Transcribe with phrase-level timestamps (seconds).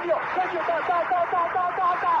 [0.00, 2.14] Sergio, Sergio, ta, ta, ta, ta, ta, ta, ta.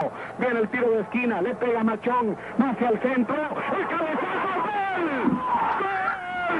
[0.00, 0.12] ¡Gol!
[0.38, 5.30] Viene el tiro de esquina, le pega Machón, hacia el centro, el cabezazo, ¡gol!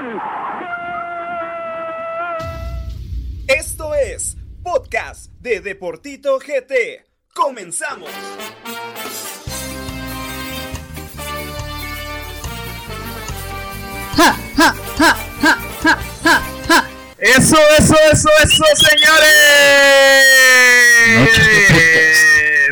[0.01, 0.23] ¡Gol!
[3.49, 7.05] Esto es Podcast de Deportito GT.
[7.35, 8.11] ¡Comenzamos!
[17.27, 19.35] Eso, eso, eso, eso, señores.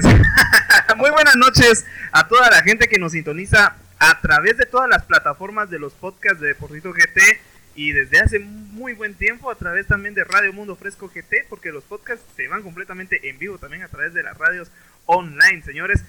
[0.96, 5.02] Muy buenas noches a toda la gente que nos sintoniza a través de todas las
[5.06, 7.40] plataformas de los podcasts de Deportito GT
[7.74, 11.72] y desde hace muy buen tiempo a través también de Radio Mundo Fresco GT, porque
[11.72, 14.70] los podcasts se van completamente en vivo también a través de las radios
[15.06, 16.05] online, señores.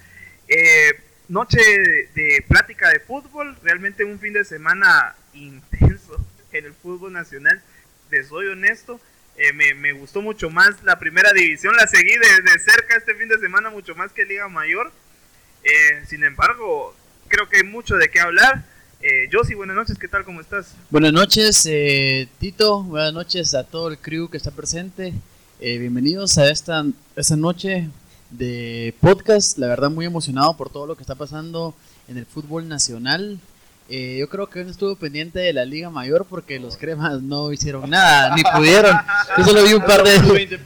[0.46, 6.74] Eh, noche de, de plática de fútbol, realmente un fin de semana intenso en el
[6.74, 7.60] fútbol nacional.
[8.10, 9.00] De soy honesto,
[9.36, 13.14] eh, me, me gustó mucho más la primera división, la seguí de, de cerca este
[13.14, 14.92] fin de semana, mucho más que Liga Mayor.
[15.64, 16.94] Eh, sin embargo,
[17.28, 18.64] creo que hay mucho de qué hablar.
[19.02, 20.24] Eh, Josi, buenas noches, ¿qué tal?
[20.24, 20.74] ¿Cómo estás?
[20.90, 22.82] Buenas noches, eh, Tito.
[22.82, 25.12] Buenas noches a todo el crew que está presente.
[25.60, 27.88] Eh, bienvenidos a esta, esta noche
[28.30, 29.58] de podcast.
[29.58, 31.74] La verdad, muy emocionado por todo lo que está pasando
[32.08, 33.38] en el fútbol nacional.
[33.88, 37.52] Eh, yo creo que no estuvo pendiente de la Liga Mayor porque los cremas no
[37.52, 38.96] hicieron nada, ni pudieron.
[39.38, 40.58] Yo solo vi un par de,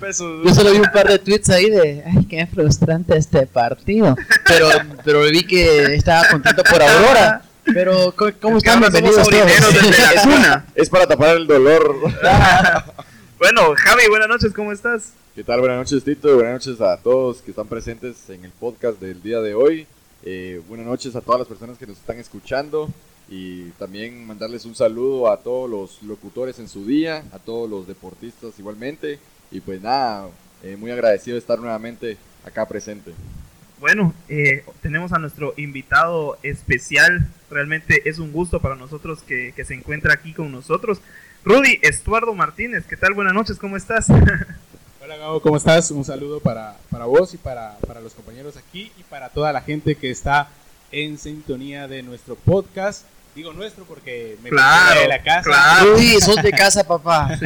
[0.45, 4.17] yo solo vi un par de tweets ahí de, ay, qué frustrante este partido.
[4.47, 4.69] Pero,
[5.05, 7.43] pero vi que estaba contento por Aurora.
[7.65, 8.81] Pero, ¿cómo, Es están?
[8.81, 10.67] Bienvenidos la cuna.
[10.75, 11.97] Es para tapar el dolor.
[13.41, 15.15] Bueno, Javi, buenas noches, ¿cómo estás?
[15.35, 15.61] ¿Qué tal?
[15.61, 16.35] Buenas noches, Tito.
[16.35, 19.87] Buenas noches a todos que están presentes en el podcast del día de hoy.
[20.23, 22.89] Eh, buenas noches a todas las personas que nos están escuchando.
[23.29, 27.87] Y también mandarles un saludo a todos los locutores en su día, a todos los
[27.87, 29.19] deportistas igualmente.
[29.53, 30.29] Y pues nada,
[30.63, 33.13] eh, muy agradecido de estar nuevamente acá presente.
[33.79, 37.29] Bueno, eh, tenemos a nuestro invitado especial.
[37.51, 41.01] Realmente es un gusto para nosotros que, que se encuentra aquí con nosotros.
[41.45, 43.14] Rudy Estuardo Martínez, ¿qué tal?
[43.14, 44.09] Buenas noches, ¿cómo estás?
[45.02, 45.90] Hola Gabo, ¿cómo estás?
[45.90, 49.62] Un saludo para, para vos y para, para los compañeros aquí y para toda la
[49.62, 50.48] gente que está
[50.92, 53.05] en sintonía de nuestro podcast.
[53.34, 55.42] Digo nuestro porque me Claro, de la casa.
[55.42, 55.94] claro.
[55.96, 57.28] Uy, sos de casa, papá.
[57.38, 57.44] Sí,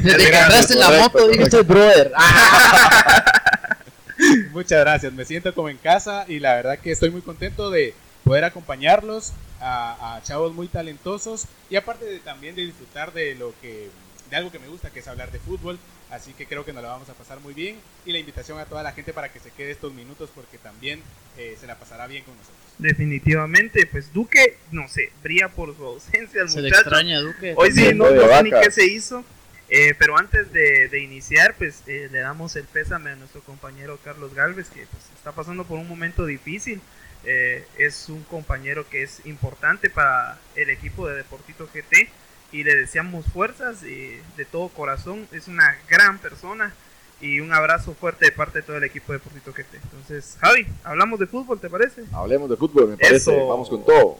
[0.00, 1.74] Desde que entraste en la moto, dijiste correcto.
[1.74, 2.12] brother.
[4.52, 7.94] Muchas gracias, me siento como en casa y la verdad que estoy muy contento de
[8.24, 13.52] poder acompañarlos a, a chavos muy talentosos y aparte de, también de disfrutar de lo
[13.60, 13.90] que
[14.30, 15.78] de algo que me gusta que es hablar de fútbol
[16.10, 18.64] así que creo que nos la vamos a pasar muy bien y la invitación a
[18.64, 21.02] toda la gente para que se quede estos minutos porque también
[21.36, 25.84] eh, se la pasará bien con nosotros Definitivamente, pues Duque, no sé, brilla por su
[25.84, 26.82] ausencia el Se le muchacho.
[26.82, 27.54] extraña, Duque.
[27.56, 29.24] Hoy sí, no, no sé ni qué se hizo.
[29.68, 33.98] Eh, pero antes de, de iniciar, pues eh, le damos el pésame a nuestro compañero
[34.04, 36.80] Carlos Galvez, que pues, está pasando por un momento difícil.
[37.24, 42.08] Eh, es un compañero que es importante para el equipo de Deportito GT
[42.52, 45.26] y le deseamos fuerzas eh, de todo corazón.
[45.32, 46.72] Es una gran persona
[47.20, 49.74] y un abrazo fuerte de parte de todo el equipo de Deportito GT.
[49.82, 52.04] Entonces, Javi, hablamos de fútbol, ¿te parece?
[52.12, 53.16] Hablemos de fútbol, me parece.
[53.16, 53.48] Eso.
[53.48, 54.18] Vamos con todo.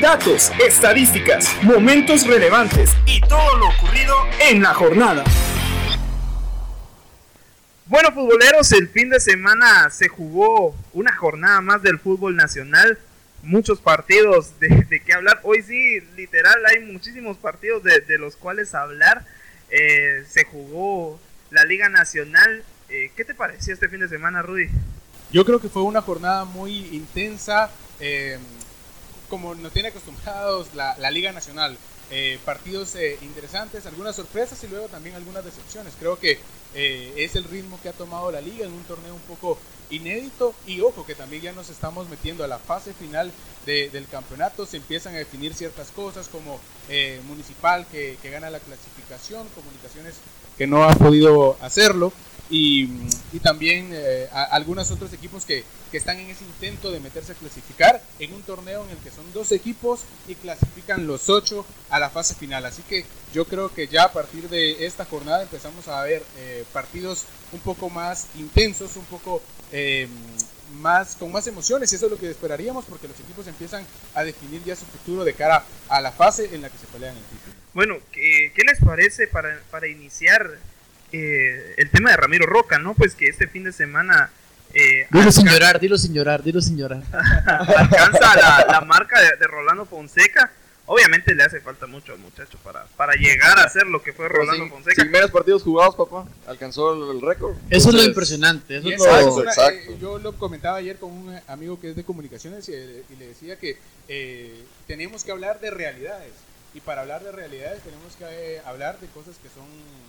[0.00, 4.14] Datos, estadísticas, momentos relevantes y todo lo ocurrido
[4.50, 5.24] en la jornada.
[7.86, 12.98] Bueno, futboleros, el fin de semana se jugó una jornada más del fútbol nacional.
[13.46, 15.38] Muchos partidos de, de qué hablar.
[15.44, 19.24] Hoy sí, literal, hay muchísimos partidos de, los cuales hablar.
[19.70, 21.20] Eh, se jugó
[21.52, 22.64] la Liga Nacional.
[22.88, 24.68] Eh, ¿Qué te pareció este fin de semana, Rudy?
[25.30, 27.70] Yo creo que fue una jornada muy intensa,
[28.00, 28.36] eh,
[29.28, 31.78] como nos tiene acostumbrados la, la Liga Nacional.
[32.10, 35.94] Eh, partidos eh, interesantes, algunas sorpresas y luego también algunas decepciones.
[35.98, 36.40] Creo que
[36.74, 39.58] es el ritmo que ha tomado la liga en un torneo un poco
[39.90, 40.54] inédito.
[40.66, 43.30] Y ojo que también ya nos estamos metiendo a la fase final
[43.64, 48.60] de- del campeonato, se empiezan a definir ciertas cosas como eh, Municipal que, gana la
[48.60, 50.14] clasificación, Comunicaciones
[50.56, 52.12] que no ha podido hacerlo.
[52.48, 52.88] Y,
[53.42, 58.02] también eh, algunos otros equipos que, que están en ese intento de meterse a clasificar
[58.18, 62.08] en un torneo en el que son dos equipos y clasifican los ocho a la
[62.08, 62.64] fase final.
[62.64, 66.64] Así que yo creo que ya a partir de esta jornada empezamos a ver eh,
[66.72, 70.08] partidos un poco más intensos, un poco eh,
[70.80, 73.84] más con más emociones y eso es lo que esperaríamos porque los equipos empiezan
[74.14, 77.16] a definir ya su futuro de cara a la fase en la que se pelean
[77.16, 77.54] el título.
[77.72, 80.50] Bueno, ¿qué, qué les parece para, para iniciar
[81.12, 82.94] eh, el tema de Ramiro Roca, no?
[82.94, 84.30] Pues que este fin de semana
[84.74, 87.02] eh, Dilo sin llorar, dilo sin llorar, dilo sin llorar.
[87.46, 90.50] alcanza la, la marca de, de Rolando Fonseca
[90.86, 94.26] obviamente le hace falta mucho al muchacho para, para llegar a hacer lo que fue
[94.28, 95.02] Pero Rolando sin, Fonseca.
[95.02, 97.56] sin menos partidos jugados, papá, alcanzó el, el récord.
[97.70, 98.78] Eso es lo impresionante.
[98.78, 98.88] Eso
[99.18, 99.92] es lo- exacto.
[99.92, 103.28] eh, yo lo comentaba ayer con un amigo que es de comunicaciones y, y le
[103.28, 103.78] decía que
[104.08, 106.32] eh, tenemos que hablar de realidades.
[106.76, 109.64] Y para hablar de realidades tenemos que eh, hablar de cosas que son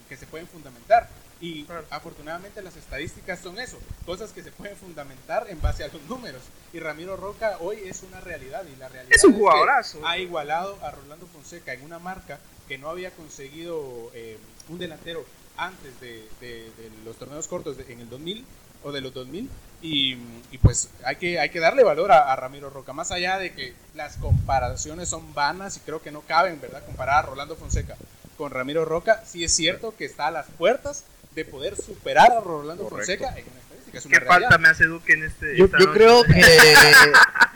[0.10, 1.08] que se pueden fundamentar.
[1.40, 1.86] Y Claro.
[1.90, 6.42] afortunadamente las estadísticas son eso, cosas que se pueden fundamentar en base a los números.
[6.74, 10.06] Y Ramiro Roca hoy es una realidad y la realidad Es un que jugadorazo.
[10.06, 12.38] ha igualado a Rolando Fonseca en una marca
[12.68, 14.38] que no había conseguido eh,
[14.68, 15.24] un delantero
[15.58, 18.46] antes de, de- de los torneos cortos de- en el 2000
[18.84, 19.50] o de los 2000
[19.82, 20.14] y,
[20.52, 23.54] y pues hay que, hay que darle valor a, a Ramiro Roca, más allá de
[23.54, 26.84] que las comparaciones son vanas y creo que no caben, ¿verdad?
[26.86, 27.96] Comparar a Rolando Fonseca
[28.38, 31.04] con Ramiro Roca, sí es cierto que está a las puertas
[31.36, 32.98] de poder superar a Rolando Correcto.
[33.26, 36.24] Fonseca en una estadística, es una ¿Qué falta me hace Duque en este Yo, creo
[36.24, 36.42] que,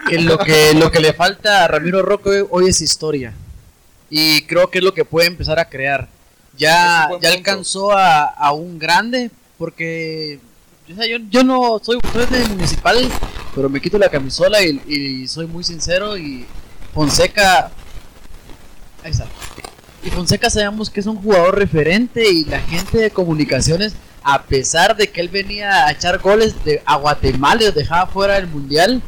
[0.09, 3.33] que lo que lo que le falta a Ramiro Roca hoy- hoy es historia.
[4.09, 6.07] Y creo que es lo que puede empezar a crear.
[6.57, 10.39] Ya, Es ya alcanzó a, a un grande, porque
[10.91, 11.97] o sea, yo, yo no soy,
[12.29, 12.97] de municipal,
[13.55, 16.17] pero me quito la camisola y, y soy muy sincero.
[16.17, 16.45] Y
[16.93, 17.71] Fonseca,
[19.03, 19.25] ahí está.
[20.03, 23.93] Y Fonseca sabemos que es un jugador referente y la gente de comunicaciones,
[24.23, 28.07] a pesar de que él venía a echar goles de, a Guatemala y los dejaba
[28.07, 29.01] fuera del mundial,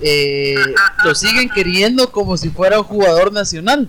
[0.00, 0.56] eh,
[1.04, 3.88] lo siguen queriendo como si fuera un jugador nacional.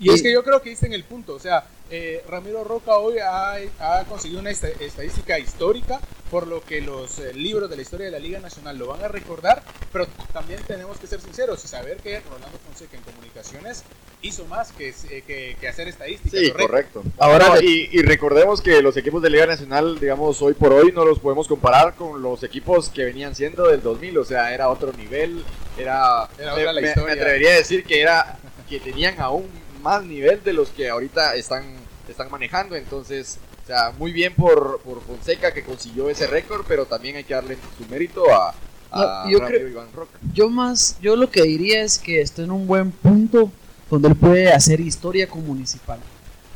[0.00, 2.64] Y es Y- que yo creo que diste en el punto, o sea, eh, Ramiro
[2.64, 6.00] Roca hoy ha, ha conseguido una esta- estadística histórica,
[6.30, 9.02] por lo que los eh, libros de la historia de la Liga Nacional lo van
[9.02, 13.82] a recordar, pero también tenemos que ser sinceros y saber que Rolando Fonseca en comunicaciones
[14.22, 16.38] hizo más que, eh, que, que hacer estadísticas.
[16.40, 17.00] Sí, ¿correcto?
[17.02, 17.02] correcto.
[17.18, 21.04] Ahora y, y recordemos que los equipos de Liga Nacional, digamos, hoy por hoy no
[21.04, 24.92] los podemos comparar con los equipos que venían siendo del 2000, o sea, era otro
[24.92, 25.42] nivel,
[25.76, 26.28] era...
[26.38, 27.06] Era me, otra la me- historia.
[27.14, 28.38] me atrevería a decir que era
[28.68, 29.48] que tenían aún
[29.80, 31.64] más nivel de los que ahorita están,
[32.08, 36.86] están manejando, entonces, o sea, muy bien por, por Fonseca que consiguió ese récord, pero
[36.86, 38.54] también hay que darle su mérito a,
[38.90, 40.18] a No, yo creo- Iván Roca.
[40.34, 43.50] Yo más, yo lo que diría es que está en un buen punto
[43.90, 45.98] donde él puede hacer historia con municipal.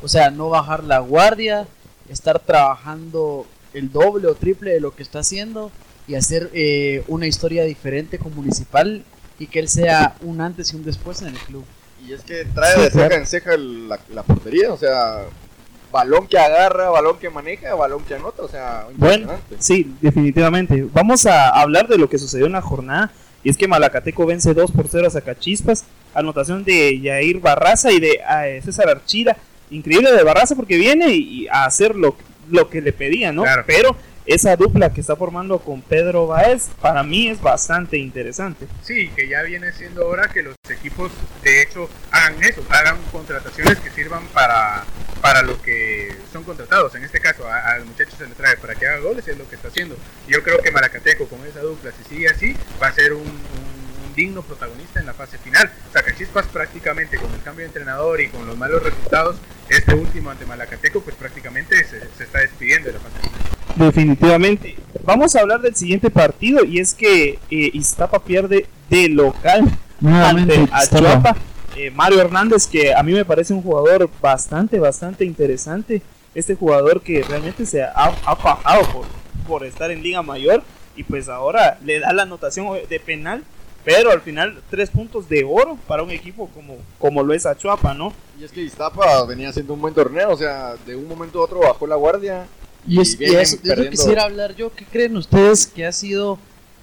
[0.01, 1.67] O sea, no bajar la guardia,
[2.09, 5.71] estar trabajando el doble o triple de lo que está haciendo
[6.07, 9.03] y hacer eh, una historia diferente con municipal
[9.39, 11.65] y que él sea un antes y un después en el club.
[12.03, 13.15] Y es que trae Sí, de ceja claro.
[13.15, 15.23] en ceja el- la, la portería, o sea,
[15.91, 20.85] balón que agarra, balón que maneja, balón que anota, o sea, Bueno, sí, definitivamente.
[20.93, 23.11] Vamos a hablar de lo que sucedió en la jornada.
[23.43, 25.85] Y es que Malacateco vence 2 por 0 a Zacachispas.
[26.15, 29.37] Anotación de Yair Barraza y de eh, César Archira.
[29.69, 32.15] Increíble de Barraza porque viene y, y a hacer lo,
[32.49, 33.43] lo que le pedía, ¿no?
[33.43, 33.63] Claro.
[33.67, 33.95] Pero
[34.25, 38.67] esa dupla que está formando con Pedro Baez, para mí es bastante interesante.
[38.81, 41.11] Sí, que ya viene siendo hora que los equipos,
[41.43, 44.83] de hecho, hagan eso, hagan contrataciones que sirvan para,
[45.21, 46.95] para lo que son contratados.
[46.95, 49.55] En este caso, al muchacho se le trae para que haga goles, es lo que
[49.55, 49.95] está haciendo.
[50.27, 53.25] Yo creo que Maracateco, con esa dupla, si sigue así, va a ser un
[54.15, 55.69] digno protagonista en la fase final.
[55.93, 59.37] Sacachispas prácticamente con el cambio de entrenador y con los malos resultados,
[59.69, 63.54] este último ante Malacateco, pues prácticamente se, se está despidiendo de la fase final.
[63.75, 64.75] Definitivamente.
[65.03, 69.65] Vamos a hablar del siguiente partido y es que eh, Iztapa pierde de local
[70.03, 71.35] ante Achuapa.
[71.75, 76.01] Eh, Mario Hernández, que a mí me parece un jugador bastante, bastante interesante.
[76.33, 79.05] Este jugador que realmente se ha, ha fajado por,
[79.47, 80.63] por estar en Liga Mayor
[80.95, 83.43] y pues ahora le da la anotación de penal,
[83.83, 87.93] pero al final tres puntos de oro para un equipo como, como lo es Achuapa,
[87.93, 88.13] ¿no?
[88.39, 91.43] Y es que Iztapa venía haciendo un buen torneo, o sea, de un momento a
[91.43, 92.45] otro bajó la guardia.
[92.87, 93.91] Y, es, y eso, de eso perdiendo.
[93.91, 94.71] quisiera hablar yo.
[94.73, 96.37] ¿Qué creen ustedes que ha sido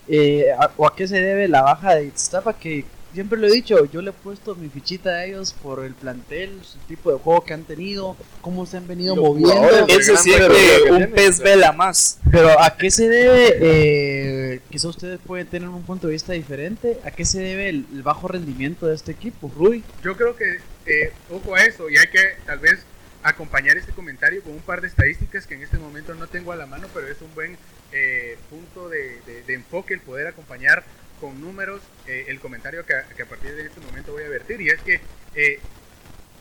[0.09, 2.59] eh, a- o a qué se debe la baja de Iztapa?
[2.59, 5.93] Que siempre lo he dicho, yo le he puesto mi fichita a ellos por el
[5.95, 9.87] plantel, el tipo de juego que han tenido, cómo se han venido Los moviendo.
[9.87, 12.19] Eso que un pez vela más.
[12.31, 13.59] Pero ¿a qué se debe?
[13.61, 16.99] Eh, quizá ustedes pueden tener un punto de vista diferente.
[17.05, 19.83] ¿A qué se debe el, el bajo rendimiento de este equipo, Rudy?
[20.03, 20.57] Yo creo que,
[20.87, 22.79] eh, ojo a eso, y hay que tal vez
[23.23, 26.57] acompañar este comentario con un par de estadísticas que en este momento no tengo a
[26.57, 27.57] la mano, pero es un buen
[27.93, 30.83] eh, punto de, de- enfoque el poder acompañar
[31.21, 34.61] con números eh, el comentario que, que a partir de este momento voy a vertir,
[34.61, 35.01] y es que
[35.35, 35.61] eh,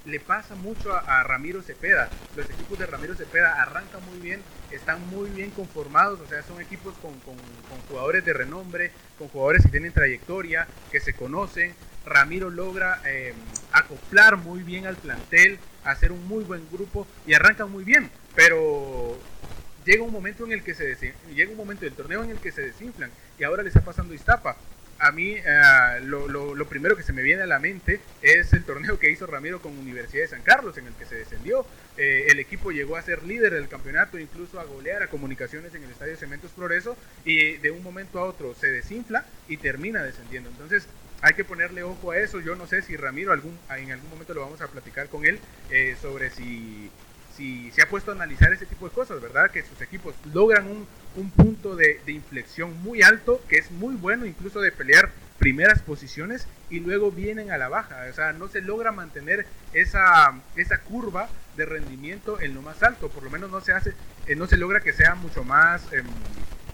[0.06, 2.10] le pasa mucho a, Ramiro Cepeda.
[2.36, 6.60] Los equipos de Ramiro Cepeda arrancan muy bien, están muy bien conformados, o sea, son
[6.60, 11.76] equipos con, con- con jugadores de renombre, con jugadores que tienen trayectoria, que se conocen.
[12.04, 13.34] Ramiro logra eh,
[13.74, 19.18] acoplar muy bien al plantel, hacer un muy buen grupo y arrancan muy bien, pero
[19.86, 20.96] llega un momento en el que se
[21.36, 23.10] llega un momento del torneo en el que se desinflan
[23.40, 24.56] y ahora le está pasando Iztapa.
[25.00, 28.54] a mí ah, lo, lo- lo primero que se me viene a la mente es
[28.54, 31.66] el torneo que hizo Ramiro con Universidad de San Carlos, en el que se descendió.
[31.98, 35.84] Eh, el equipo llegó a ser líder del campeonato, incluso a golear a comunicaciones en
[35.84, 36.96] el Estadio Cementos Progreso,
[37.26, 40.52] y de un momento a otro se desinfla y termina descendiendo.
[40.52, 40.86] Entonces
[41.22, 42.40] hay que ponerle ojo a eso.
[42.40, 45.40] Yo no sé si Ramiro algún, en algún momento lo vamos a platicar con él
[45.70, 46.90] eh, sobre si,
[47.36, 49.52] si se ha puesto a analizar ese tipo de cosas, ¿verdad?
[49.52, 54.26] Que sus equipos logran un, un punto de, inflexión muy alto, que es muy bueno
[54.26, 58.06] incluso de pelear primeras posiciones y luego vienen a la baja.
[58.10, 63.10] O sea, no se logra mantener esa, esa curva de rendimiento en lo más alto.
[63.10, 63.94] Por lo menos no se hace,
[64.28, 66.06] eh, no se logra que sea mucho más em,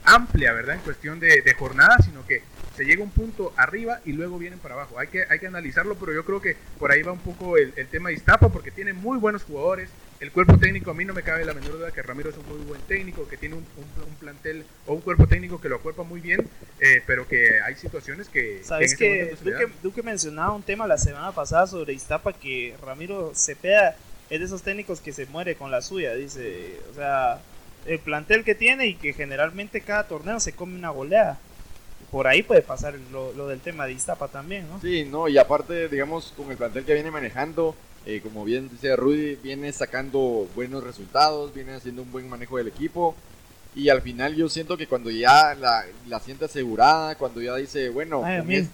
[0.04, 0.75] amplia, ¿verdad?
[0.75, 2.44] En cuestión de, de jornada, sino que
[2.78, 5.00] se llega un punto arriba y luego vienen para abajo.
[5.00, 7.74] Hay que, hay que analizarlo, pero yo creo que por ahí va un poco el,
[7.76, 9.90] el tema de Iztapa, porque tiene muy buenos jugadores.
[10.20, 12.48] El cuerpo técnico, a mí no me cabe la menor duda que Ramiro es un
[12.48, 15.76] muy buen técnico, que tiene un, un- un plantel o un cuerpo técnico que lo
[15.78, 16.48] acuerpa muy bien,
[16.80, 18.62] eh, pero que hay situaciones que...
[18.64, 19.74] Sabes este que le Duque.
[19.84, 23.96] Duque mencionaba un tema la semana pasada sobre Iztapa que Ramiro Cepeda
[24.30, 27.40] es de esos técnicos que se muere con la suya, dice, o sea,
[27.86, 31.40] el plantel que tiene y que generalmente cada torneo se come una goleada.
[32.12, 34.80] Por ahí puede pasar lo, lo del tema de Iztapa también, ¿no?
[34.80, 37.75] Sí, no, y aparte, digamos, con el plantel que viene manejando,
[38.06, 42.70] eh, como bien dice Rudy, viene sacando buenos resultados, viene haciendo un buen manejo del
[42.70, 43.16] equipo.
[43.75, 47.89] Y al final yo siento que cuando ya la, la siente asegurada, cuando ya dice,
[47.89, 48.68] bueno, Ay,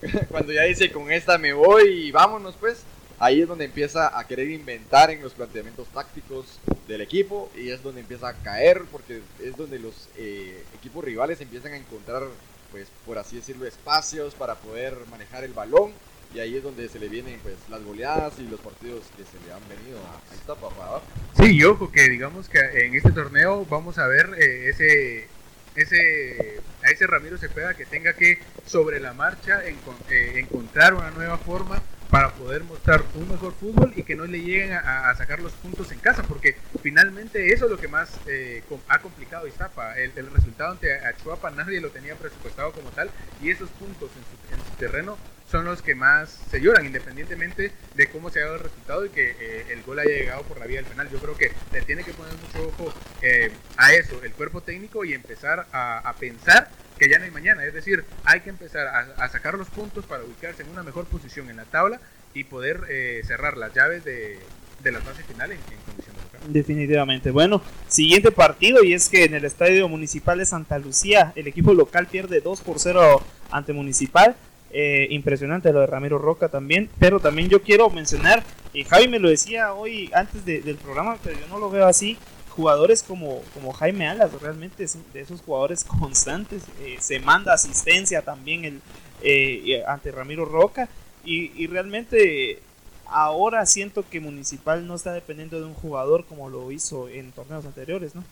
[0.30, 2.82] cuando ya dice con esta me voy y vámonos pues,
[3.18, 7.82] ahí es donde empieza a querer inventar en los planteamientos tácticos del equipo y es
[7.82, 12.24] donde empieza a caer porque es donde los eh, equipos rivales empiezan a encontrar,
[12.70, 15.92] pues por así decirlo, espacios para poder manejar el balón
[16.34, 19.44] y ahí es donde se le vienen pues las goleadas y los partidos que se
[19.46, 21.00] le han venido a esta papá.
[21.36, 25.28] Sí, y ojo que digamos que en este torneo vamos a ver eh, ese
[25.76, 31.38] ese a ese Ramiro Cepeda que tenga que sobre la marcha eh, encontrar una nueva
[31.38, 35.52] forma para poder mostrar un mejor fútbol y que no le lleguen a, sacar los
[35.52, 39.96] puntos en casa, porque finalmente eso es lo que más eh, ha complicado Iztapa.
[39.98, 43.10] El, el resultado ante Achuapa nadie lo tenía presupuestado como tal
[43.42, 45.16] y esos puntos en su, en su terreno
[45.50, 49.10] son los que más se lloran, independientemente de cómo se ha dado el resultado y
[49.10, 51.08] que eh, el gol haya llegado por la vía del penal.
[51.10, 55.04] Yo creo que le tiene que poner mucho ojo eh, a eso, el cuerpo técnico,
[55.04, 56.68] y empezar a pensar
[56.98, 57.64] que ya no hay mañana.
[57.64, 61.50] Es decir, hay que empezar a, sacar los puntos para ubicarse en una mejor posición
[61.50, 62.00] en la tabla
[62.34, 64.38] y poder eh, cerrar las llaves de,
[64.82, 66.52] de las fases finales en, en condiciones de local.
[66.52, 67.30] Definitivamente.
[67.30, 71.74] Bueno, siguiente partido y es que en el Estadio Municipal de Santa Lucía el equipo
[71.74, 74.36] local pierde 2 por 0 ante Municipal.
[74.72, 78.42] Eh, impresionante lo de Ramiro Roca también, pero también yo quiero mencionar,
[78.74, 81.86] y Javi me lo decía hoy antes de- del programa, pero yo no lo veo
[81.86, 82.18] así,
[82.56, 88.22] jugadores como, como Jaime Alas, realmente es de esos jugadores constantes, eh, se manda asistencia
[88.22, 88.80] también el,
[89.22, 90.88] eh, ante Ramiro Roca,
[91.24, 92.60] y, y realmente
[93.06, 97.64] ahora siento que Municipal no está dependiendo de un jugador como lo hizo en torneos
[97.64, 98.24] anteriores, ¿no?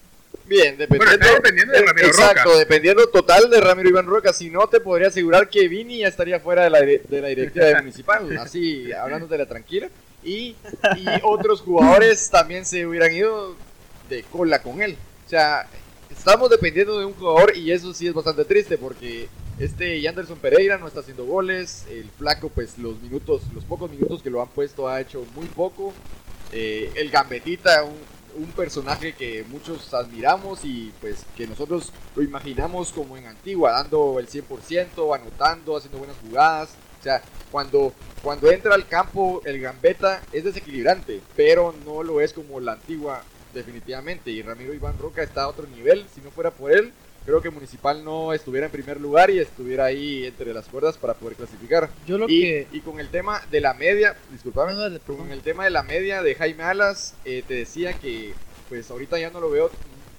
[0.47, 2.59] Bien, dependiendo, Bueno, dependiendo de Ramiro exacto, Roca.
[2.59, 4.33] dependiendo total de Ramiro Iván Roca.
[4.33, 7.67] Si no, te podría asegurar que Vini ya estaría fuera de la, de la directiva
[7.67, 8.37] de municipal.
[8.39, 9.89] Así, hablando de la tranquila.
[10.23, 10.57] Y,
[10.97, 13.57] y otros jugadores también se hubieran ido
[14.09, 14.97] de cola con él.
[15.27, 15.67] O sea,
[16.11, 20.79] estamos dependiendo de un jugador y eso sí es bastante triste porque este Yanderson Pereira
[20.79, 21.87] no está haciendo goles.
[21.91, 25.47] El flaco, pues los minutos, los pocos minutos que lo han puesto ha hecho muy
[25.47, 25.93] poco.
[26.53, 27.97] Eh, el Gambetita, un,
[28.37, 34.19] un personaje que muchos admiramos y pues que nosotros lo imaginamos como en Antigua, dando
[34.19, 36.71] el 100%, anotando, haciendo buenas jugadas.
[37.01, 37.93] O sea, cuando,
[38.23, 43.23] cuando entra al campo el Gambetta es desequilibrante, pero no lo es como la Antigua
[43.55, 44.31] definitivamente.
[44.31, 46.93] Y Ramiro Iván Roca está a otro nivel, si no fuera por él.
[47.25, 51.15] Creo que Municipal no estuviera en primer lugar y estuviera ahí entre las cuerdas para
[51.15, 51.89] poder clasificar.
[52.07, 52.67] Yo lo Y, que...
[52.71, 56.23] y con el tema de la media, disculpame, No, con el tema de la media
[56.23, 58.35] de Jaime Alas, eh, te decía que
[58.69, 59.71] pues ahorita ya no lo veo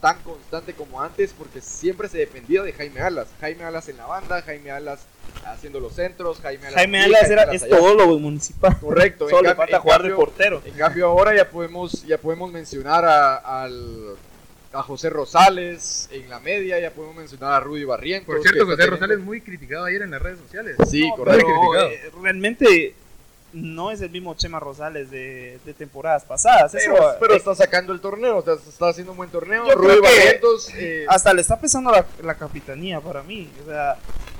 [0.05, 3.27] tan constante como antes porque siempre se dependía de Jaime Alas.
[3.41, 4.99] Jaime Alas en la banda, Jaime Alas
[5.45, 8.77] haciendo los centros, Jaime Alas Jaime Alas era, Alas es todo lo municipal.
[8.79, 9.27] Correcto.
[9.27, 10.61] Solo en le cam- falta en jugar cambio- de portero.
[10.63, 14.15] En cambio ahora ya podemos ya podemos mencionar a, al
[14.73, 18.27] a José Rosales en la media, ya podemos mencionar a Rudy Barrientos.
[18.27, 20.75] Por cierto, José teniendo- Rosales muy criticado ayer en las redes sociales.
[20.87, 21.47] Sí, No, correcto.
[21.71, 22.93] pero eh, realmente
[23.55, 26.75] no es el mismo Chema Rosales de, de temporadas pasadas.
[26.75, 29.65] Eso, Pero, eh, está sacando el torneo, o sea, está haciendo un buen torneo.
[29.65, 33.49] Barrientos, eh, hasta le está pesando la, la capitanía para mí.
[33.63, 33.95] O sea,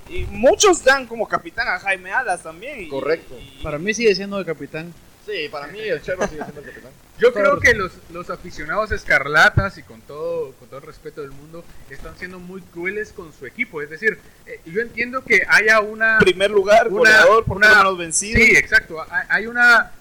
[0.09, 2.81] y muchos dan como capitán a Jaime Alas también.
[2.81, 3.35] y- Correcto.
[3.39, 4.93] y- Para mí sigue siendo el capitán.
[5.25, 6.91] Sí, para mí el Chelo sigue siendo el capitán.
[7.17, 11.31] Yo creo que los, los aficionados escarlatas y con todo, con todo el respeto del
[11.31, 13.81] mundo están siendo muy crueles con su equipo.
[13.81, 16.17] Es decir, eh, yo entiendo que haya una...
[16.19, 18.39] primer lugar, Una- goleador, por una- menos vencido.
[18.39, 19.03] Sí, exacto.
[19.29, 19.91] Hay una...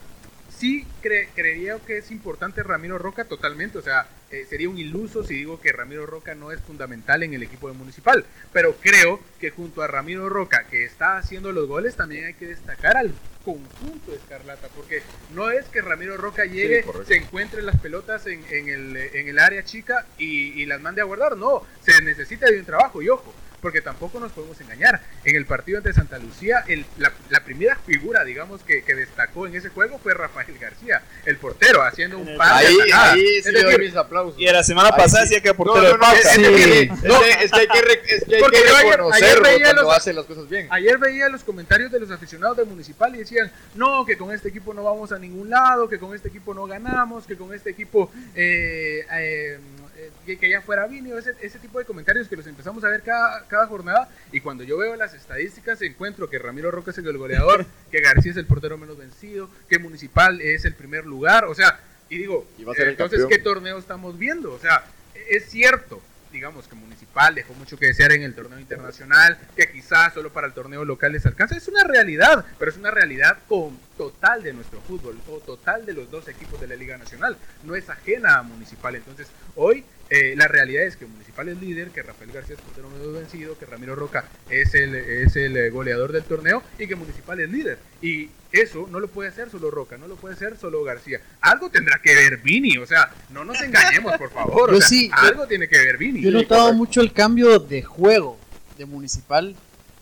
[0.56, 3.78] Sí, cre- creería que es importante Ramiro Roca totalmente.
[3.78, 7.34] O sea, eh, sería un iluso si digo que Ramiro Roca no es fundamental en
[7.34, 8.24] el equipo de Municipal.
[8.52, 12.46] Pero creo que junto a Ramiro Roca, que está haciendo los goles, también hay que
[12.46, 13.12] destacar al
[13.44, 14.68] conjunto de Escarlata.
[14.76, 15.02] Porque
[15.34, 19.38] no es que Ramiro Roca llegue, se encuentre las pelotas en, en el, en el
[19.40, 21.36] área chica y, y las mande a guardar.
[21.36, 23.02] No, se necesita de un trabajo.
[23.02, 25.00] Y ojo, porque tampoco nos podemos engañar.
[25.24, 29.46] En el partido ante Santa Lucía, el- la, la primera figura, digamos, que, que destacó
[29.46, 32.66] en ese juego fue Rafael García, el portero, haciendo En un el- pase.
[32.66, 34.38] Ahí, ahí sí le doy mis aplausos.
[34.38, 35.30] Y la semana Ahí pasada sí.
[35.30, 36.18] decía que No, portero no, no, pausa.
[36.18, 36.42] es, Sí.
[36.42, 38.90] que, es, que, es que hay que, re- es que, hay que yo ayer- ayer
[38.98, 40.66] reconocerlo veía cuando los- hace las cosas bien.
[40.70, 44.50] Ayer veía los comentarios de los aficionados de Municipal y decían, no, que con este
[44.50, 47.70] equipo no vamos a ningún lado, que con este equipo no ganamos, que con este
[47.70, 49.58] equipo eh, eh,
[49.96, 53.02] eh, que, ya fuera Vini, ese, ese tipo de comentarios que los empezamos a ver
[53.02, 57.16] cada, cada jornada y cuando yo veo las estadísticas encuentro que Ramiro Roca es el
[57.16, 61.54] goleador, que García es el portero menos vencido, que Municipal es el primer lugar, o
[61.54, 63.26] sea, y digo, Y entonces.
[63.28, 64.52] ¿qué torneo estamos viendo?
[64.52, 64.84] O sea,
[65.28, 66.02] es cierto,
[66.34, 70.48] digamos que Municipal dejó mucho que desear en el torneo internacional, que quizás solo para
[70.48, 71.56] el torneo local les alcanza.
[71.56, 75.92] Es una realidad, pero es una realidad con total de nuestro fútbol, o total de
[75.92, 77.36] los dos equipos de la Liga Nacional.
[77.62, 78.96] No es ajena a Municipal.
[78.96, 82.88] Entonces, hoy eh, la realidad es que Municipal es líder, que Rafael García es portero
[82.90, 86.94] medio vencido, que Ramiro Roca es el, es el eh, goleador del torneo y que
[86.94, 87.78] Municipal es líder.
[88.02, 91.20] Y eso no lo puede hacer solo Roca, no lo puede hacer solo García.
[91.40, 94.70] Algo tendrá que ver Vini, o sea, no nos engañemos, por favor.
[94.70, 96.20] o Yo sea, sí, yo- algo tiene que ver Vini.
[96.22, 96.76] Yo he notado correcto.
[96.78, 98.38] mucho el cambio de juego
[98.78, 99.56] de Municipal,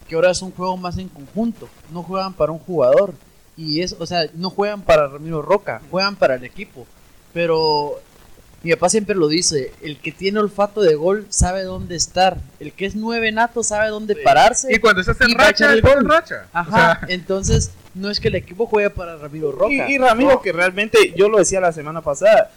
[0.08, 1.68] que ahora es un juego más en conjunto.
[1.90, 3.14] No juegan para un jugador.
[3.56, 6.86] Y es, o sea, no juegan para Ramiro Roca, juegan para el equipo.
[7.32, 8.00] Pero
[8.62, 12.38] mi papá siempre lo dice, el que tiene olfato de gol sabe dónde estar.
[12.60, 14.72] El que es nueve nato sabe dónde pararse.
[14.72, 16.08] Y cuando estás en racha, estás en gol.
[16.10, 16.46] racha.
[16.54, 19.72] O Ajá, sea, entonces no es que el equipo juegue para Ramiro Roca.
[19.88, 22.50] Y, y Ramiro, que realmente, yo lo decía la semana pasada,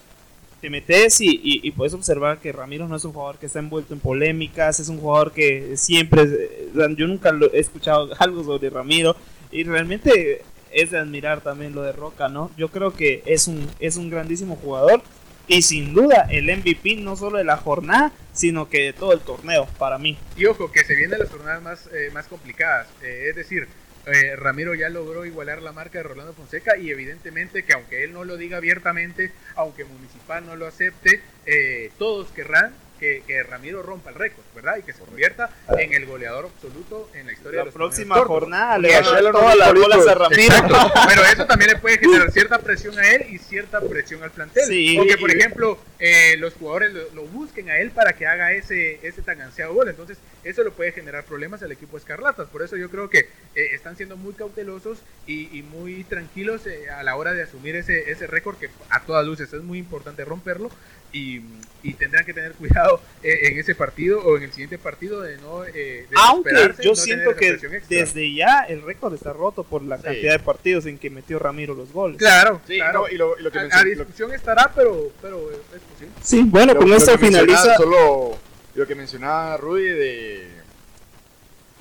[0.61, 3.59] te metes y, y- y puedes observar que Ramiro no es un jugador que está
[3.59, 8.43] envuelto en polémicas, es un jugador que siempre, eh, yo nunca lo he escuchado algo
[8.43, 9.15] sobre Ramiro
[9.51, 12.51] y realmente es de admirar también lo de Roca, ¿no?
[12.57, 15.01] Yo creo que es un, es un grandísimo jugador
[15.47, 19.19] y sin duda el MVP no solo de la jornada, sino que de todo el
[19.21, 20.17] torneo, para mí.
[20.35, 22.87] Y ojo, que se vienen las jornadas más, eh, más complicadas.
[23.01, 23.67] Eh, es decir,
[24.05, 28.13] eh, Ramiro ya logró igualar la marca de Rolando Fonseca y evidentemente que aunque él
[28.13, 33.81] no lo diga abiertamente, aunque Municipal no lo acepte, eh, todos querrán que, que Ramiro
[33.81, 34.77] rompa el récord, ¿verdad?
[34.77, 38.15] Y que se convierta en el goleador absoluto en la historia de La los próxima
[38.15, 40.41] jornada le va a dar todas las bolas a Ramiro.
[40.41, 40.77] Exacto,
[41.07, 44.65] pero eso también le puede generar cierta presión a él y cierta presión al plantel.
[44.65, 44.97] Sí.
[44.99, 48.51] o que, por ejemplo, eh, los jugadores lo, lo busquen a él para que haga
[48.53, 49.89] ese, ese tan ansiado gol.
[49.89, 52.47] Entonces, eso le puede generar problemas al equipo Escarlatas.
[52.47, 53.19] Por eso yo creo que
[53.55, 57.75] eh, están siendo muy cautelosos y, y muy tranquilos eh, a la hora de asumir
[57.75, 60.69] ese, ese récord que a todas luces es muy importante romperlo.
[61.13, 61.41] Y,
[61.81, 65.37] y tendrán que tener cuidado eh, en ese partido o en el siguiente partido de
[65.37, 67.57] no eh, Aunque desesperarse, yo no siento que
[67.89, 70.03] desde ya el récord está roto por la Sí.
[70.03, 72.17] cantidad de partidos en que metió Ramiro los goles.
[72.17, 73.01] Claro, Sí, claro.
[73.01, 75.81] no, y lo, y lo que a, mencioné- a lo- discusión estará, pero, pero es
[75.89, 76.13] posible.
[76.21, 77.75] Sí, bueno, lo- con esto finaliza.
[77.77, 78.37] Solo
[78.75, 80.47] lo que mencionaba Rudy de.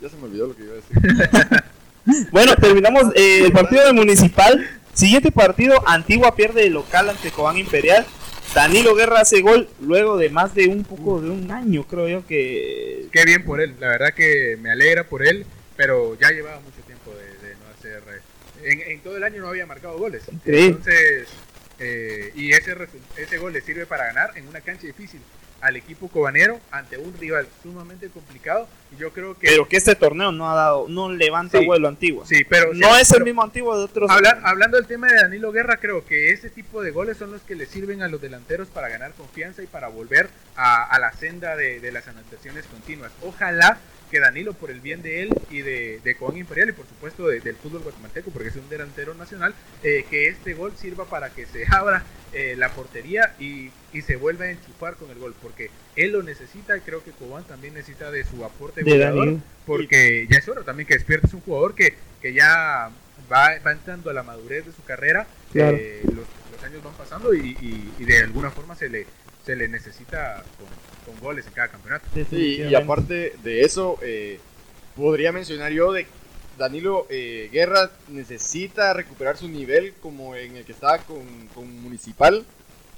[0.00, 1.64] Ya se me olvidó lo que iba a decir.
[2.30, 4.68] Bueno, terminamos eh, el partido de Municipal.
[4.92, 8.04] Siguiente partido, Antigua pierde de local ante Cobán Imperial.
[8.54, 12.26] Danilo Guerra hace gol luego de más de un poco de un año, creo yo
[12.26, 13.06] que...
[13.10, 16.82] Qué bien por él, la verdad que me alegra por él, pero ya llevaba mucho
[16.86, 18.02] tiempo de, de no hacer...
[18.62, 20.24] eh, En, en todo el año no había marcado goles.
[20.30, 20.66] Increíble.
[20.68, 21.28] Entonces,
[21.78, 22.76] eh, y ese,
[23.16, 25.20] ese gol le sirve para ganar en una cancha difícil
[25.60, 28.68] al equipo cobanero ante un rival sumamente complicado.
[28.92, 29.46] Y yo creo que...
[29.48, 31.66] Pero que este torneo no ha dado, no levanta Sí.
[31.66, 32.26] vuelo Antigua.
[32.26, 34.10] sí, pero no sí, es el mismo Antigua de otros...
[34.10, 37.40] Habla- hablando del tema de Danilo Guerra, creo que ese tipo de goles son los
[37.42, 41.12] que le sirven a los delanteros para ganar confianza y para volver a, a la
[41.12, 43.10] senda de, de las anotaciones continuas.
[43.22, 43.78] Ojalá
[44.14, 47.40] que Danilo, por el bien de él y de, de Imperial y por supuesto de-
[47.40, 51.46] del fútbol guatemalteco, porque es un delantero nacional, eh, que este gol sirva para que
[51.46, 55.68] se abra eh, la portería y, y se vuelva a enchufar con el gol, porque
[55.96, 59.42] él lo necesita y creo que Cobán también necesita de su aporte de goleador Danilo.
[59.66, 62.90] porque ya es hora también que despiertes un jugador que, que ya
[63.32, 65.76] va, va entrando a la madurez de su carrera, Claro.
[65.76, 66.14] eh, los,
[66.52, 69.06] los años van pasando y, y- y de alguna forma se le,
[69.44, 72.06] se le necesita con, con goles en cada campeonato.
[72.30, 74.40] Sí, y aparte de eso, eh,
[74.96, 76.06] podría mencionar yo de
[76.58, 82.44] Danilo eh, Guerra necesita recuperar su nivel como en el que estaba con, con Municipal.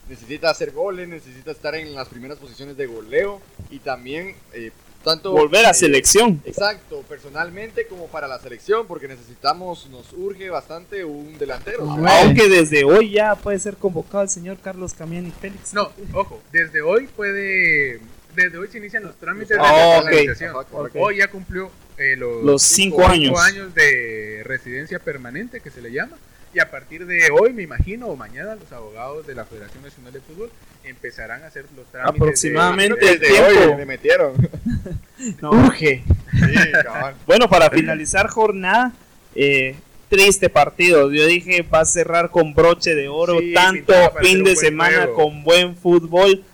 [0.09, 4.70] Necesita hacer goles, necesita estar en las primeras posiciones de goleo y también eh,
[5.06, 6.42] tanto Volver a eh, selección.
[6.44, 11.84] Exacto, personalmente como para la selección, porque necesitamos, nos urge bastante un delantero.
[11.86, 12.08] Bueno.
[12.10, 15.72] Aunque desde hoy ya puede ser convocado el señor Carlos Camiani Félix.
[15.72, 18.00] No, ojo, desde hoy puede.
[18.34, 20.28] Desde hoy se inician los trámites Ah, de.
[20.44, 20.98] Ajá, correcto.
[20.98, 23.28] Hoy ya cumplió eh, los, Los cinco años.
[23.28, 26.16] cinco años de residencia permanente que se le llama.
[26.54, 30.12] Y a partir de hoy, me imagino, o mañana, los abogados de la Federación Nacional
[30.12, 30.50] de Fútbol
[30.85, 32.14] empezarán a hacer los trámites.
[32.14, 33.18] de- Aproximadamente.
[33.18, 33.44] Tiempo.
[33.70, 34.32] hoy le metieron.
[35.40, 35.50] No.
[35.50, 36.02] Urge.
[36.32, 36.54] Sí.
[37.26, 38.92] Bueno, para finalizar jornada,
[39.35, 39.74] eh,
[40.09, 41.11] triste partido.
[41.11, 45.14] Yo dije va a cerrar con broche de oro, Sí, tanto fin de semana juego.
[45.14, 46.44] con buen fútbol.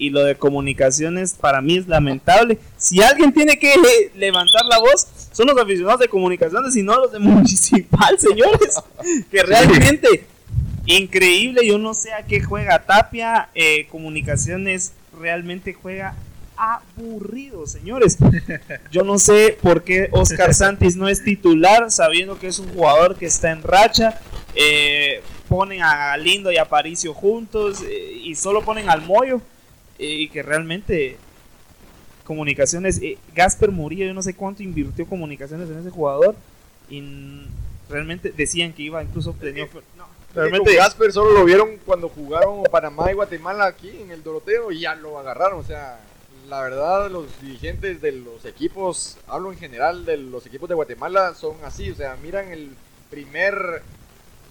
[0.00, 2.58] Y lo de comunicaciones para mí es lamentable.
[2.78, 6.96] Si alguien tiene que le- levantar la voz, son los aficionados de comunicaciones y no
[6.98, 8.76] los de municipal, señores.
[9.30, 10.24] Que realmente
[10.86, 11.66] increíble.
[11.66, 13.50] Yo no sé a qué juega Tapia.
[13.54, 16.14] eh, comunicaciones realmente juega
[16.56, 18.16] aburrido, señores.
[18.90, 23.16] Yo no sé por qué Oscar Santis no es titular, sabiendo que es un jugador
[23.16, 24.18] que está en racha.
[24.54, 29.40] Eh, ponen a Lindo y a Paricio juntos eh, y solo ponen al Moyo.
[30.06, 31.16] Y que realmente
[32.24, 33.00] comunicaciones.
[33.02, 36.34] eh, Gasper Murillo, yo no sé cuánto invirtió comunicaciones en ese jugador.
[36.88, 37.02] Y
[37.88, 42.62] realmente decían que iba incluso tenía ofer- no, Realmente Gasper solo lo vieron cuando jugaron
[42.70, 45.58] Panamá y Guatemala aquí en el Doroteo y ya lo agarraron.
[45.60, 45.98] O sea,
[46.48, 51.34] la verdad, los dirigentes de los equipos, hablo en general de los equipos de Guatemala,
[51.34, 51.90] son así.
[51.90, 52.70] O sea, miran el
[53.10, 53.82] primer,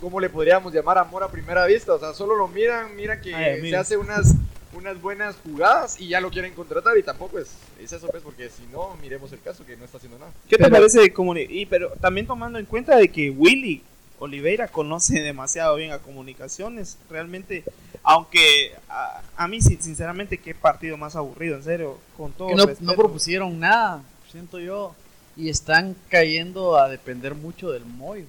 [0.01, 0.97] ¿cómo le podríamos llamar?
[0.97, 1.93] Amor a primera vista.
[1.93, 3.79] O sea, solo lo miran, miran que Ay, se mira.
[3.79, 4.33] hace unas,
[4.73, 6.97] unas buenas jugadas y ya lo quieren contratar.
[6.97, 9.97] Y tampoco es, es eso, pues, porque si no, miremos el caso que no está
[9.97, 10.31] haciendo nada.
[10.47, 11.13] ¿Qué te Pero- parece
[11.49, 13.81] y pero también tomando en cuenta de que Willy
[14.19, 17.63] Oliveira conoce demasiado bien a comunicaciones, realmente,
[18.03, 22.55] aunque a, a mí sin- sinceramente qué partido más aburrido, en serio, con todo Que
[22.55, 24.93] no, no propusieron nada, siento yo.
[25.37, 28.25] Y están cayendo a depender mucho del Moy.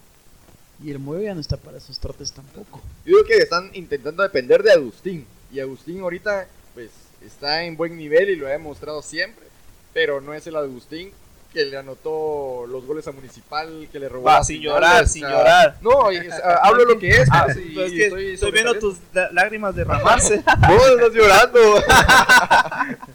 [0.83, 2.81] Y el Moy ya no está para esos trotes tampoco.
[3.05, 5.27] Yo creo que están intentando depender de Agustín.
[5.53, 6.91] Y Agustín ahorita, pues,
[7.25, 9.47] está en buen nivel y lo ha demostrado siempre.
[9.93, 11.13] Pero no es el Agustín
[11.53, 14.25] que le anotó los goles a Municipal, que le robó.
[14.25, 15.77] Va, sin finales, llorar, o sin llorar.
[15.81, 16.11] No, o
[16.63, 17.29] hablo lo que es.
[17.31, 18.99] Ah, pues, y es que estoy estoy, viendo tus
[19.33, 20.37] lágrimas derramarse.
[20.69, 21.61] Vos estás llorando.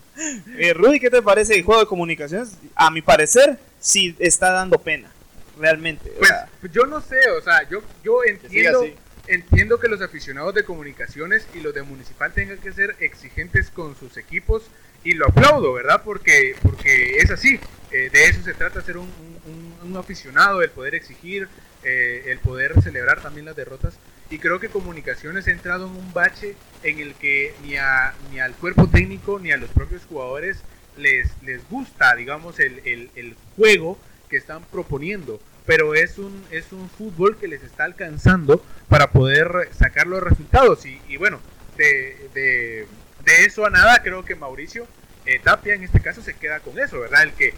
[0.58, 2.58] Eh, Rudy, ¿qué te parece el juego de comunicaciones?
[2.74, 5.12] A mi parecer, sí está dando pena,
[5.60, 6.10] realmente.
[6.10, 8.86] o Pues sea, yo no sé, o sea, yo, yo entiendo.
[9.27, 13.95] Entiendo que los aficionados de comunicaciones y los de municipal tengan que ser exigentes con
[13.95, 14.63] sus equipos
[15.03, 16.01] y lo aplaudo, ¿verdad?
[16.03, 17.59] Porque, porque es así,
[17.91, 19.09] eh, de eso se trata ser un,
[19.97, 21.47] aficionado, el poder exigir,
[21.83, 23.93] eh, el poder celebrar también las derrotas.
[24.29, 28.39] Y creo que Comunicaciones ha entrado en un bache en el que ni, a, ni
[28.39, 30.57] al cuerpo técnico ni a los propios jugadores
[30.97, 32.81] les, les gusta, digamos, el-
[33.15, 33.97] el juego
[34.29, 35.39] que están proponiendo.
[35.65, 40.86] Pero es un, es un fútbol que les está alcanzando para poder sacar los resultados.
[40.86, 41.39] Y, y bueno,
[41.78, 42.88] de, de-
[43.45, 44.88] eso a nada, creo que Mauricio
[45.25, 47.23] eh, Tapia en este caso se queda con eso, ¿verdad?
[47.23, 47.54] El que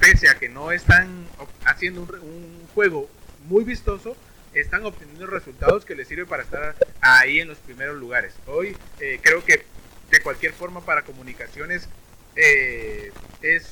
[0.00, 1.26] pese a que no están
[1.64, 3.08] haciendo un, un juego
[3.46, 4.16] muy vistoso,
[4.52, 8.34] están obteniendo resultados que les sirven para estar ahí en los primeros lugares.
[8.46, 9.64] Hoy eh, creo que
[10.10, 11.88] de cualquier forma para comunicaciones
[12.34, 13.70] eh, es,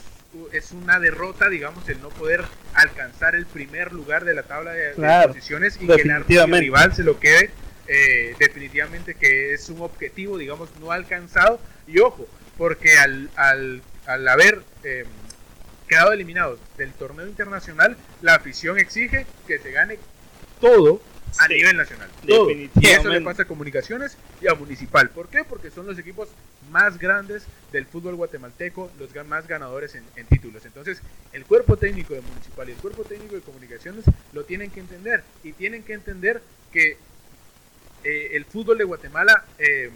[0.52, 4.94] es una derrota, digamos, el no poder alcanzar el primer lugar de la tabla de,
[5.26, 7.50] posiciones y que el rival se lo quede.
[7.88, 11.60] eh, definitivamente que es un objetivo, digamos, no alcanzado.
[11.88, 15.04] Y ojo, porque al, al, al haber eh,
[15.88, 19.98] quedado eliminados del torneo internacional, la afición exige que se gane
[20.60, 21.02] todo
[21.38, 22.08] a Sí, nivel nacional.
[22.26, 22.50] Todo.
[22.50, 23.24] Y eso le definitivamente.
[23.24, 25.10] pasa a Comunicaciones y a Municipal.
[25.10, 25.44] ¿Por qué?
[25.44, 26.28] Porque son los equipos
[26.70, 30.64] más grandes del fútbol guatemalteco, los más ganadores en, en títulos.
[30.66, 34.80] Entonces, el cuerpo técnico de Municipal y el cuerpo técnico de Comunicaciones lo tienen que
[34.80, 35.22] entender.
[35.44, 36.96] Y tienen que entender que
[38.04, 39.90] eh, el fútbol de Guatemala, eh,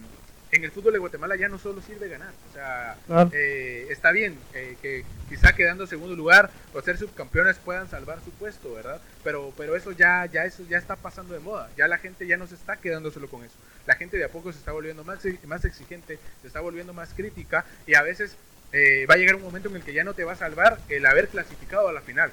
[0.55, 2.33] en el fútbol de Guatemala ya no solo sirve ganar.
[2.51, 3.31] O sea, Claro.
[3.33, 8.19] eh, está bien eh, que quizá quedando en segundo lugar o ser subcampeones puedan salvar
[8.25, 9.01] su puesto, ¿verdad?
[9.23, 11.71] Pero, pero eso ya, ya eso ya está pasando de moda.
[11.77, 13.55] Ya la gente ya no se está quedando solo con eso.
[13.87, 17.11] La gente de a poco se está volviendo más, más exigente, se está volviendo más
[17.15, 18.37] crítica y a veces
[18.73, 20.79] eh, va a llegar un momento en el que ya no te va a salvar
[20.89, 22.31] el haber clasificado a la final.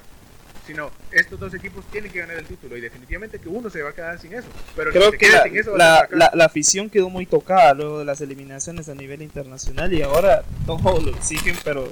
[0.67, 3.89] Sino, estos dos equipos tienen que ganar el título y definitivamente que uno se va
[3.89, 4.47] a quedar sin eso.
[4.76, 8.06] Pero Creo que la, sin eso la, la- la afición quedó muy tocada luego de
[8.06, 11.91] las eliminaciones a nivel internacional y ahora todo lo exigen, pero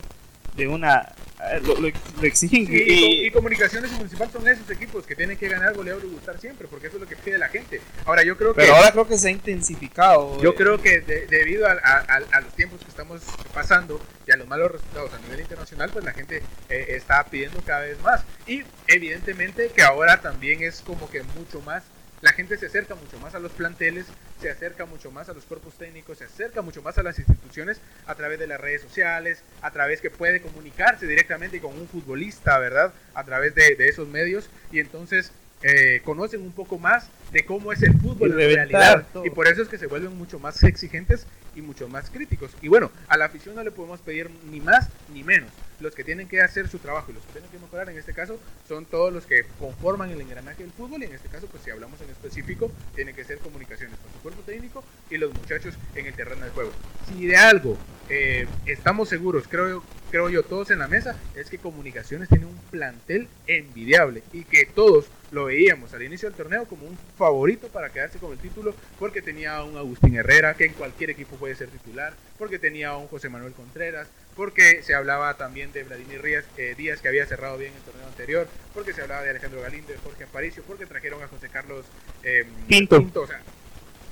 [0.59, 4.69] de una eh, lo, lo- lo exigen Y, y- y- Comunicaciones y Municipal son esos
[4.69, 7.37] equipos que tienen que ganar, golear y gustar siempre, porque eso es lo que pide
[7.37, 7.79] la gente.
[8.05, 8.61] Ahora, yo creo que.
[8.61, 12.05] pero ahora creo que se ha intensificado Yo eh, creo que de- debido a, a-
[12.07, 13.21] a- a los tiempos que estamos
[13.53, 17.61] pasando y a los malos resultados a nivel internacional, pues la gente eh, está pidiendo
[17.65, 18.21] cada vez más.
[18.45, 21.83] Y evidentemente que ahora también es como que mucho más,
[22.21, 24.05] la gente se acerca mucho más a los planteles,
[24.41, 27.79] se acerca mucho más a los cuerpos técnicos, se acerca mucho más a las instituciones
[28.08, 32.58] a través de las redes sociales, a través que puede comunicarse directamente con un futbolista,
[32.60, 32.93] ¿verdad?
[33.13, 37.71] A través de, de esos medios y entonces eh, conocen un poco más de cómo
[37.73, 39.05] es el fútbol Y en realidad.
[39.11, 39.25] todo.
[39.25, 42.51] Y por eso es que se vuelven mucho más exigentes y mucho más críticos.
[42.61, 45.49] Y bueno, a la afición no le podemos pedir ni más ni menos.
[45.79, 48.13] Los que tienen que hacer su trabajo y los que tienen que mejorar en este
[48.13, 51.63] caso son todos los que conforman el engranaje del fútbol y en este caso pues
[51.63, 55.75] si hablamos en específico tienen que ser comunicaciones con su cuerpo técnico y los muchachos
[55.95, 56.71] en el terreno de juego.
[57.07, 57.77] Si de algo
[58.09, 62.57] eh, estamos seguros, creo, creo yo todos en la mesa, es que comunicaciones tiene un
[62.71, 67.89] plantel envidiable y que todos lo veíamos al inicio del torneo como un favorito para
[67.89, 71.55] quedarse con el título porque tenía a un Agustín Herrera que en cualquier equipo puede
[71.55, 76.21] ser titular, porque tenía a un José Manuel Contreras, porque se hablaba también de Vladimir
[76.21, 79.61] Díaz, eh, Díaz que había cerrado bien el torneo anterior, porque se hablaba de Alejandro
[79.61, 81.85] Galindo, de Jorge Aparicio, porque trajeron a José Carlos
[82.23, 82.97] eh, Pinto.
[83.13, 83.41] o sea,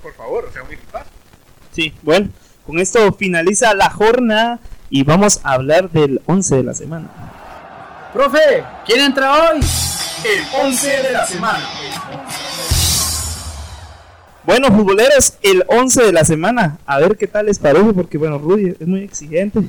[0.02, 1.10] por favor, o sea, un equipazo.
[1.72, 2.30] sí bueno
[2.66, 7.10] con esto finaliza la jornada y vamos a hablar del 11 de la semana
[8.14, 9.60] Profe, ¿quién entra hoy?
[10.24, 11.64] El 11 de la semana.
[14.46, 16.80] Bueno, futboleros, el 11 de la semana.
[16.88, 19.60] A ver qué tal les parece, porque bueno, Rudy es muy exigente.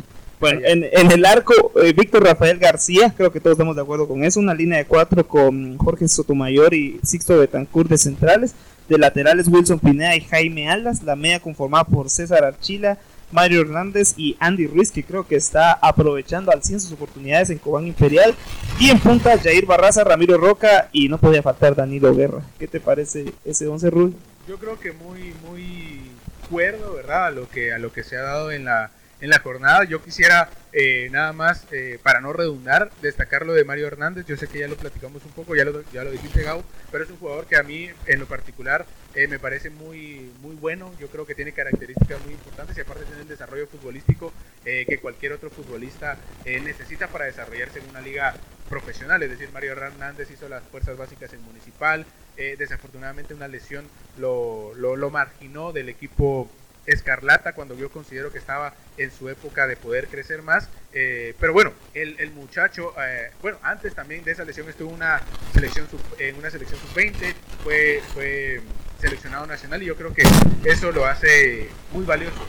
[0.40, 4.24] Bueno, en, el arco, eh, Víctor Rafael García, creo que todos estamos de acuerdo con
[4.24, 4.40] eso.
[4.40, 8.54] Una línea de cuatro con Jorge Sotomayor y Sixto Betancourt de centrales.
[8.88, 11.02] De laterales, Wilson Pineda y Jaime Alas.
[11.02, 12.98] La media conformada por César Archila,
[13.30, 17.58] Mario Hernández y Andy Ruiz, que creo que está aprovechando al 100 sus oportunidades en
[17.58, 18.34] Cobán Imperial.
[18.80, 22.42] Y en punta, Jair Barraza, Ramiro Roca y no podía faltar Danilo Guerra.
[22.58, 24.14] ¿Qué te parece ese 11, Rudy?
[24.48, 26.00] yo creo que muy muy
[26.48, 29.40] cuerdo verdad a lo que a lo que se ha dado en la en la
[29.40, 29.84] jornada.
[29.84, 34.26] Yo quisiera eh, nada más eh, para no redundar destacar lo de Mario Hernández.
[34.26, 37.04] Yo sé que ya lo platicamos un poco ya lo ya lo dijiste Gau pero
[37.04, 40.92] es un jugador que a mí en lo particular eh, me parece muy muy bueno.
[40.98, 44.32] Yo creo que tiene características muy importantes y aparte tiene el desarrollo futbolístico
[44.64, 48.34] eh, que cualquier otro futbolista eh, necesita para desarrollarse en una liga
[48.68, 49.22] profesional.
[49.22, 53.84] Es decir Mario Hernández hizo las fuerzas básicas en Municipal eh, desafortunadamente una lesión
[54.16, 56.48] lo, lo, lo marginó del equipo
[56.88, 60.68] Escarlata cuando yo considero que estaba en su época de poder crecer más.
[60.92, 65.20] eh, pero bueno, el, el muchacho, eh, bueno, antes también de esa lesión estuvo una
[65.52, 68.60] selección sub- en una selección sub-20, fue, fue
[69.00, 70.22] seleccionado nacional y yo creo que
[70.64, 72.44] eso lo hace muy valioso.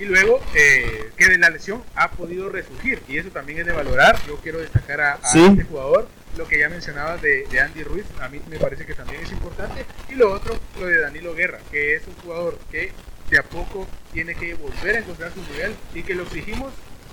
[0.00, 3.72] Y luego eh, que de la lesión ha podido resurgir y eso también es de
[3.72, 4.18] valorar.
[4.26, 5.44] Yo quiero destacar a, a Sí.
[5.44, 8.94] este jugador lo que ya mencionabas de, de Andy Ruiz, a mí me parece que
[8.94, 9.84] también es importante.
[10.08, 12.90] Y lo otro, lo de Danilo Guerra, que es un jugador que
[13.34, 16.72] de a poco tiene que volver a encontrar su nivel y que lo exigimos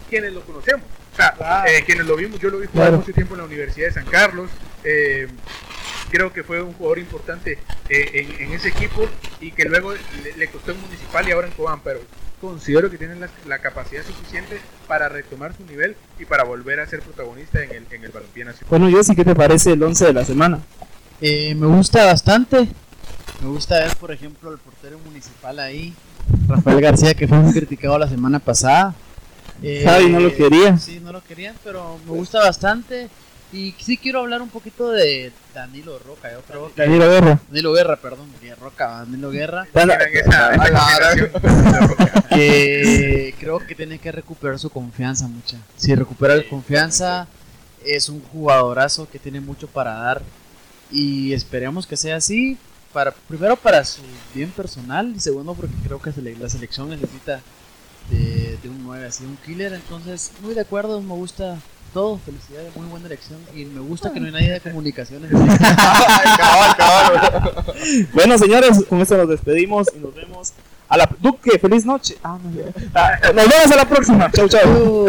[0.09, 0.83] quienes lo conocemos.
[1.13, 1.69] O sea, Claro.
[1.69, 2.97] eh, quienes lo vimos, yo lo vi jugar Claro.
[2.99, 4.49] mucho tiempo en la Universidad de San Carlos.
[4.83, 5.27] eh,
[6.09, 7.57] creo que fue un jugador importante
[7.87, 9.07] eh, en, en ese equipo
[9.39, 12.01] y que luego le, le costó en Municipal y ahora en Cobán, pero
[12.41, 16.87] considero que tiene la, la capacidad suficiente para retomar su nivel y para volver a
[16.87, 18.67] ser protagonista en el, en el balompié nacional.
[18.69, 20.59] Bueno, yo sí, ¿qué te parece el 11 de la semana?
[21.21, 22.67] Eh, me gusta bastante.
[23.41, 25.93] Me gusta ver, por ejemplo, el portero municipal ahí,
[26.47, 28.93] Rafael García, que fue muy criticado la semana pasada.
[29.61, 30.77] Eh, Javi no lo quería.
[30.77, 33.09] Sí, no lo querían, pero me gusta bastante.
[33.53, 36.31] Y sí quiero hablar un poquito de Danilo Roca.
[36.31, 37.39] Yo creo que Danilo Guerra.
[37.49, 38.29] Danilo Guerra, perdón,
[38.59, 39.67] Roca, Danilo Guerra.
[39.73, 41.31] Esa, esa combinación.
[42.29, 45.57] que creo que tiene que recuperar su confianza mucha.
[45.75, 47.27] Si recupera la confianza,
[47.85, 50.21] es un jugadorazo que tiene mucho para dar
[50.89, 52.57] y esperemos que sea así.
[52.93, 54.01] Para, primero para su
[54.33, 57.39] bien personal y segundo porque creo que la selección necesita
[58.09, 59.73] de, de un 9 así, un killer.
[59.73, 61.57] Entonces, muy de acuerdo, me gusta
[61.93, 62.19] todo.
[62.19, 65.31] Felicidades, muy buena elección y me gusta que no hay nadie de comunicaciones.
[68.13, 70.53] Bueno, señores, con esto nos despedimos y nos vemos
[70.87, 71.09] a la...
[71.19, 72.17] Duque, feliz noche.
[72.23, 72.51] Ah, no.
[72.93, 74.31] Ah, nos vemos a la próxima.
[74.31, 75.07] Chau, chau.